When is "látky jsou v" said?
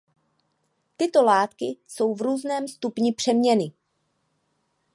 1.23-2.21